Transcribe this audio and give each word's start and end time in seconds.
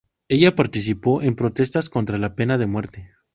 Ella 0.29 0.55
participó 0.55 1.21
en 1.21 1.35
protestas 1.35 1.91
contra 1.91 2.17
la 2.17 2.33
pena 2.33 2.57
de 2.57 2.65
muerte. 2.65 3.11